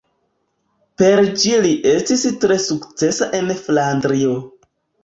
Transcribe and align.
Per 1.01 1.21
ĝi 1.43 1.53
li 1.67 1.75
estis 1.93 2.27
tre 2.47 2.59
sukcesa 2.67 3.31
en 3.43 3.57
Flandrio. 3.63 4.39